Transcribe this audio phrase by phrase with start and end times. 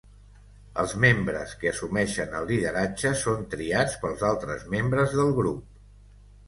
[0.83, 5.67] Els membres que assumeixen el lideratge són triats pels altres membres del grup.